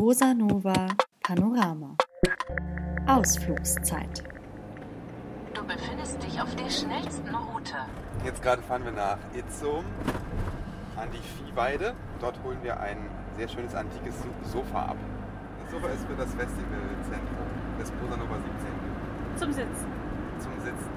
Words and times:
Bosa 0.00 0.32
Nova 0.32 0.88
Panorama. 1.22 1.94
Ausflugszeit. 3.06 4.24
Du 5.52 5.62
befindest 5.62 6.22
dich 6.22 6.40
auf 6.40 6.56
der 6.56 6.70
schnellsten 6.70 7.28
Route. 7.34 7.76
Jetzt 8.24 8.40
gerade 8.40 8.62
fahren 8.62 8.82
wir 8.86 8.92
nach 8.92 9.18
Itzum 9.36 9.84
an 10.96 11.08
die 11.12 11.20
Viehweide. 11.20 11.92
Dort 12.18 12.42
holen 12.42 12.56
wir 12.62 12.80
ein 12.80 12.96
sehr 13.36 13.46
schönes 13.46 13.74
antikes 13.74 14.14
Sofa 14.50 14.86
ab. 14.86 14.96
Das 15.64 15.70
Sofa 15.70 15.88
ist 15.88 16.06
für 16.06 16.16
das 16.16 16.32
Festivalzentrum 16.32 17.50
des 17.78 17.90
Bosa 17.90 18.16
Nova 18.16 18.36
17 18.40 19.36
Zum 19.36 19.52
Sitzen. 19.52 19.86
zum 20.38 20.52
Sitzen. 20.64 20.90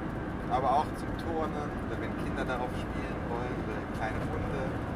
Aber 0.49 0.77
auch 0.79 0.87
zum 0.95 1.11
Turnen 1.17 1.67
oder 1.87 1.99
wenn 1.99 2.15
Kinder 2.23 2.45
darauf 2.45 2.71
spielen 2.71 3.19
wollen 3.27 3.51
oder 3.67 3.97
kleine 3.99 4.19
Hunde. 4.31 4.52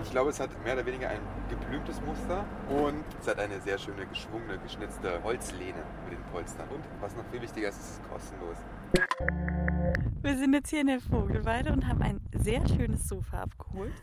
Ich 0.07 0.11
glaube, 0.11 0.29
es 0.29 0.39
hat 0.39 0.49
mehr 0.63 0.73
oder 0.73 0.85
weniger 0.85 1.09
ein 1.09 1.19
geblümtes 1.49 1.99
Muster 1.99 2.45
und 2.69 3.03
es 3.19 3.27
hat 3.27 3.39
eine 3.39 3.59
sehr 3.59 3.77
schöne 3.77 4.07
geschwungene, 4.07 4.57
geschnitzte 4.59 5.21
Holzlehne 5.21 5.83
mit 6.05 6.17
den 6.17 6.23
Polstern. 6.31 6.67
Und 6.69 6.81
was 7.01 7.13
noch 7.17 7.25
viel 7.29 7.41
wichtiger 7.41 7.67
ist, 7.67 7.77
es 7.77 7.89
ist 7.91 8.09
kostenlos. 8.09 8.57
Wir 10.21 10.37
sind 10.37 10.53
jetzt 10.53 10.69
hier 10.69 10.79
in 10.79 10.87
der 10.87 11.01
Vogelweide 11.01 11.73
und 11.73 11.85
haben 11.89 12.01
ein 12.01 12.21
sehr 12.31 12.65
schönes 12.69 13.05
Sofa 13.05 13.41
abgeholt. 13.41 13.93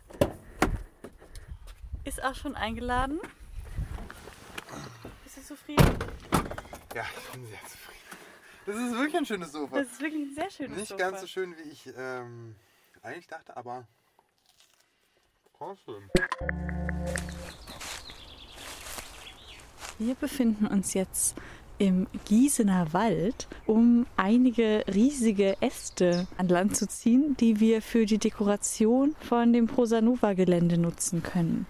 Ist 2.04 2.23
auch 2.23 2.34
schon 2.34 2.54
eingeladen. 2.54 3.18
Bist 5.24 5.38
du 5.38 5.42
zufrieden? 5.42 5.88
Ja, 6.95 7.04
ich 7.16 7.32
bin 7.32 7.46
sehr 7.46 7.62
zufrieden. 7.62 8.00
Das 8.66 8.76
ist 8.76 8.92
wirklich 8.92 9.16
ein 9.16 9.26
schönes 9.26 9.52
Sofa. 9.52 9.78
Das 9.78 9.86
ist 9.86 10.00
wirklich 10.02 10.23
ein 10.28 10.34
sehr 10.34 10.50
schönes 10.50 10.76
Nicht 10.76 10.88
Sofa. 10.88 11.02
ganz 11.02 11.23
so 11.23 11.26
schön, 11.26 11.56
wie 11.56 11.70
ich 11.70 11.90
ähm, 11.96 12.56
eigentlich 13.02 13.26
dachte, 13.26 13.56
aber 13.56 13.88
trotzdem. 15.64 16.10
Wir 19.98 20.14
befinden 20.14 20.66
uns 20.66 20.95
jetzt 20.95 21.37
im 21.78 22.06
Gießener 22.27 22.92
Wald, 22.92 23.48
um 23.66 24.07
einige 24.16 24.85
riesige 24.92 25.57
Äste 25.60 26.26
an 26.37 26.48
Land 26.48 26.76
zu 26.76 26.87
ziehen, 26.87 27.37
die 27.40 27.60
wir 27.60 27.82
für 27.82 28.07
die 28.07 28.18
Dekoration 28.18 29.15
von 29.20 29.52
dem 29.52 29.66
Prosanova-Gelände 29.66 30.79
nutzen 30.79 31.23
können. 31.23 31.66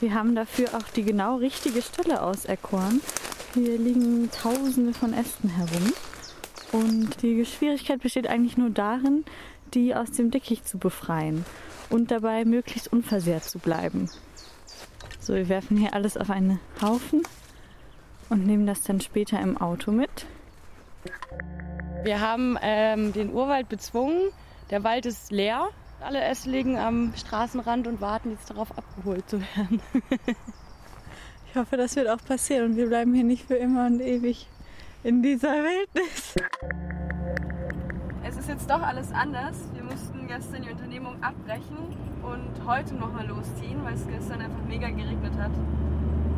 Wir 0.00 0.14
haben 0.14 0.34
dafür 0.34 0.74
auch 0.74 0.88
die 0.94 1.02
genau 1.02 1.36
richtige 1.36 1.82
Stelle 1.82 2.22
auserkoren. 2.22 3.02
Hier 3.52 3.76
liegen 3.76 4.30
tausende 4.30 4.94
von 4.94 5.12
Ästen 5.12 5.50
herum. 5.50 5.92
Und 6.72 7.20
die 7.22 7.44
Schwierigkeit 7.44 8.00
besteht 8.00 8.28
eigentlich 8.28 8.56
nur 8.56 8.70
darin, 8.70 9.24
die 9.74 9.94
aus 9.94 10.10
dem 10.10 10.30
Dickicht 10.30 10.66
zu 10.66 10.78
befreien 10.78 11.44
und 11.88 12.10
dabei 12.10 12.44
möglichst 12.44 12.92
unversehrt 12.92 13.44
zu 13.44 13.58
bleiben. 13.58 14.08
So, 15.18 15.34
wir 15.34 15.48
werfen 15.48 15.76
hier 15.76 15.94
alles 15.94 16.16
auf 16.16 16.30
einen 16.30 16.60
Haufen 16.80 17.22
und 18.28 18.46
nehmen 18.46 18.66
das 18.66 18.82
dann 18.82 19.00
später 19.00 19.40
im 19.40 19.56
Auto 19.56 19.92
mit. 19.92 20.26
Wir 22.02 22.20
haben 22.20 22.56
ähm, 22.62 23.12
den 23.12 23.32
Urwald 23.32 23.68
bezwungen. 23.68 24.30
Der 24.70 24.84
Wald 24.84 25.06
ist 25.06 25.30
leer. 25.30 25.68
Alle 26.00 26.22
Äste 26.22 26.50
liegen 26.50 26.78
am 26.78 27.12
Straßenrand 27.14 27.86
und 27.86 28.00
warten 28.00 28.30
jetzt 28.30 28.48
darauf, 28.48 28.76
abgeholt 28.76 29.28
zu 29.28 29.40
werden. 29.40 29.80
Ich 31.52 31.56
hoffe, 31.56 31.76
das 31.76 31.96
wird 31.96 32.08
auch 32.08 32.24
passieren 32.24 32.66
und 32.70 32.76
wir 32.76 32.86
bleiben 32.86 33.12
hier 33.12 33.24
nicht 33.24 33.48
für 33.48 33.56
immer 33.56 33.86
und 33.86 34.00
ewig 34.00 34.46
in 35.02 35.20
dieser 35.20 35.50
Wildnis. 35.50 36.36
Jetzt 38.50 38.68
doch 38.68 38.82
alles 38.82 39.12
anders. 39.12 39.54
Wir 39.74 39.84
mussten 39.84 40.26
gestern 40.26 40.62
die 40.62 40.70
Unternehmung 40.70 41.14
abbrechen 41.22 41.78
und 42.20 42.66
heute 42.66 42.96
nochmal 42.96 43.24
losziehen, 43.28 43.78
weil 43.84 43.94
es 43.94 44.04
gestern 44.08 44.40
einfach 44.40 44.64
mega 44.66 44.88
geregnet 44.88 45.34
hat. 45.38 45.52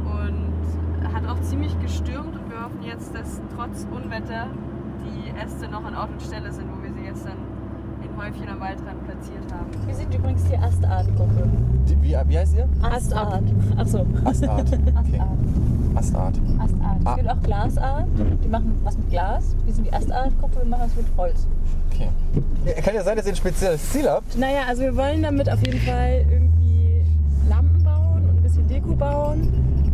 Und 0.04 1.10
hat 1.14 1.26
auch 1.26 1.40
ziemlich 1.40 1.72
gestürmt 1.80 2.36
und 2.36 2.50
wir 2.50 2.64
hoffen 2.64 2.82
jetzt, 2.82 3.14
dass 3.14 3.40
trotz 3.56 3.86
Unwetter 3.90 4.48
die 5.06 5.30
Äste 5.42 5.68
noch 5.68 5.86
an 5.86 5.96
Ort 5.96 6.10
und 6.10 6.20
Stelle 6.20 6.52
sind, 6.52 6.68
wo 6.70 6.82
wir 6.82 6.92
sie 6.92 7.00
gestern 7.00 7.38
in 8.04 8.22
Häufchen 8.22 8.46
am 8.46 8.60
Waldrand 8.60 9.04
platziert 9.06 9.50
haben. 9.50 9.70
Wir 9.86 9.94
sind 9.94 10.14
übrigens 10.14 10.44
die 10.44 10.58
Astart-Gruppe. 10.58 11.50
Wie, 12.02 12.14
wie 12.26 12.38
heißt 12.38 12.56
ihr? 12.56 12.68
Astart. 12.82 13.42
Achso, 13.78 14.06
Astart. 14.26 14.70
Okay. 14.70 14.92
Astart. 14.94 15.38
Astart. 15.96 16.34
Astart. 16.58 16.96
Ah. 17.04 17.10
Es 17.10 17.16
gibt 17.16 17.28
auch 17.30 17.42
Glasart. 17.42 18.06
Die 18.44 18.48
machen 18.48 18.80
was 18.84 18.96
mit 18.98 19.10
Glas. 19.10 19.56
Wir 19.64 19.72
sind 19.74 19.86
die 19.86 19.92
Astart-Gruppe, 19.92 20.60
wir 20.62 20.68
machen 20.68 20.82
was 20.86 20.96
mit 20.96 21.06
Holz. 21.16 21.46
Okay. 21.92 22.08
Ja, 22.64 22.72
kann 22.82 22.94
ja 22.94 23.02
sein, 23.02 23.16
dass 23.16 23.26
ihr 23.26 23.32
ein 23.32 23.36
spezielles 23.36 23.90
Ziel 23.90 24.08
habt. 24.08 24.38
Naja, 24.38 24.62
also 24.68 24.82
wir 24.82 24.96
wollen 24.96 25.22
damit 25.22 25.50
auf 25.50 25.64
jeden 25.66 25.80
Fall 25.80 26.24
irgendwie 26.30 27.02
Lampen 27.48 27.82
bauen 27.82 28.22
und 28.28 28.38
ein 28.38 28.42
bisschen 28.42 28.66
Deko 28.68 28.94
bauen. 28.94 29.48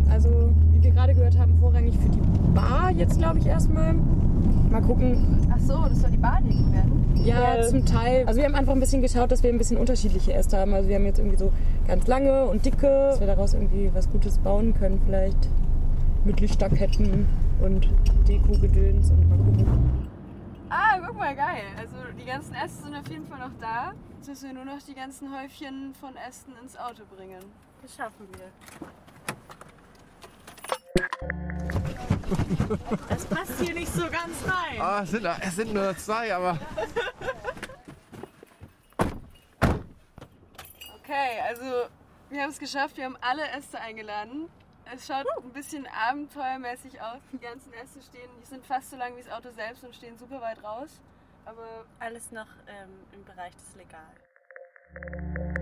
Also, 0.09 0.29
wie 0.71 0.81
wir 0.81 0.91
gerade 0.91 1.13
gehört 1.13 1.37
haben, 1.37 1.57
vorrangig 1.59 1.93
für 1.95 2.09
die 2.09 2.19
Bar 2.53 2.91
jetzt, 2.91 3.17
glaube 3.17 3.39
ich, 3.39 3.45
erstmal. 3.45 3.93
Mal 4.71 4.81
gucken. 4.81 5.47
Ach 5.51 5.59
so, 5.59 5.85
das 5.87 6.01
soll 6.01 6.11
die 6.11 6.17
Bading 6.17 6.71
werden. 6.73 6.99
Ja, 7.23 7.61
zum 7.67 7.85
Teil. 7.85 8.25
Also 8.25 8.39
wir 8.39 8.45
haben 8.45 8.55
einfach 8.55 8.73
ein 8.73 8.79
bisschen 8.79 9.01
geschaut, 9.01 9.31
dass 9.31 9.43
wir 9.43 9.49
ein 9.49 9.57
bisschen 9.57 9.77
unterschiedliche 9.77 10.33
Äste 10.33 10.57
haben. 10.57 10.73
Also 10.73 10.87
wir 10.89 10.95
haben 10.95 11.05
jetzt 11.05 11.19
irgendwie 11.19 11.37
so 11.37 11.51
ganz 11.87 12.07
lange 12.07 12.45
und 12.45 12.65
dicke, 12.65 12.87
dass 12.87 13.19
wir 13.19 13.27
daraus 13.27 13.53
irgendwie 13.53 13.89
was 13.93 14.09
Gutes 14.09 14.37
bauen 14.37 14.73
können 14.73 15.01
vielleicht. 15.05 15.49
Mit 16.25 16.41
Lichterketten 16.41 17.27
und 17.61 17.89
Deko-Gedöns 18.27 19.09
und 19.09 19.29
mal 19.29 19.37
gucken. 19.37 20.07
Ah, 20.69 20.99
guck 20.99 21.17
mal, 21.17 21.35
geil. 21.35 21.63
Also 21.77 21.95
die 22.19 22.25
ganzen 22.25 22.53
Äste 22.53 22.83
sind 22.83 22.95
auf 22.95 23.07
jeden 23.07 23.25
Fall 23.25 23.39
noch 23.39 23.57
da. 23.59 23.93
Jetzt 24.17 24.27
müssen 24.27 24.49
wir 24.49 24.53
nur 24.53 24.65
noch 24.65 24.81
die 24.87 24.93
ganzen 24.93 25.33
Häufchen 25.35 25.95
von 25.95 26.15
Ästen 26.15 26.53
ins 26.61 26.77
Auto 26.77 27.03
bringen. 27.15 27.43
Das 27.81 27.95
schaffen 27.95 28.27
wir. 28.33 28.51
Das 33.09 33.25
passt 33.25 33.59
hier 33.59 33.73
nicht 33.73 33.91
so 33.91 34.03
ganz 34.03 34.43
rein. 34.45 34.79
Ah, 34.79 35.01
es 35.01 35.11
sind, 35.11 35.25
es 35.25 35.55
sind 35.55 35.73
nur 35.73 35.97
zwei, 35.97 36.35
aber. 36.35 36.59
Okay, 40.99 41.39
also 41.47 41.89
wir 42.29 42.41
haben 42.43 42.51
es 42.51 42.59
geschafft. 42.59 42.97
Wir 42.97 43.05
haben 43.05 43.17
alle 43.21 43.49
Äste 43.57 43.79
eingeladen. 43.79 44.47
Es 44.91 45.05
schaut 45.05 45.25
ein 45.43 45.51
bisschen 45.51 45.85
abenteuermäßig 45.87 46.99
aus. 46.99 47.19
Die 47.31 47.37
ganzen 47.39 47.71
Äste 47.73 48.01
stehen, 48.01 48.29
die 48.41 48.45
sind 48.45 48.65
fast 48.65 48.89
so 48.89 48.97
lang 48.97 49.15
wie 49.15 49.21
das 49.21 49.31
Auto 49.31 49.51
selbst 49.51 49.83
und 49.83 49.95
stehen 49.95 50.17
super 50.17 50.41
weit 50.41 50.63
raus. 50.63 50.99
Aber 51.45 51.85
Alles 51.99 52.31
noch 52.31 52.47
ähm, 52.67 52.89
im 53.13 53.23
Bereich 53.23 53.53
des 53.55 53.75
Legalen. 53.75 55.58